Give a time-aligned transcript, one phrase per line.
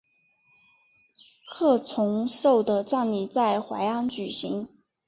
[1.45, 4.67] 郝崇寿的葬礼在淮安举行。